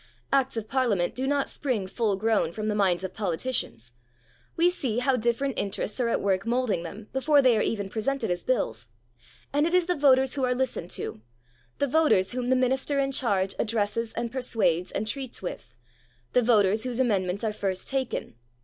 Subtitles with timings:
[0.33, 3.93] Acts of Parliament do not spring full grown from the minds of politicians;
[4.55, 8.31] we see how different interests are at work moulding them, before they are even presented
[8.31, 8.87] as Bills,
[9.53, 11.21] and it is the voters who are listened to,
[11.77, 15.75] the voters whom the Minister in charge addresses and persuades and treats with,
[16.33, 18.33] the voters whose amendments are first taken.